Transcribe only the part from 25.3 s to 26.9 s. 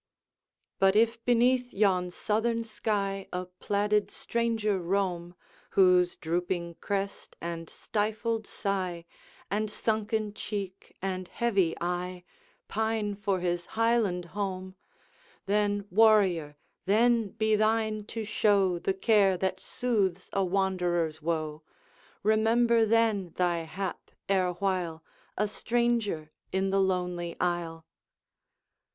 A stranger in the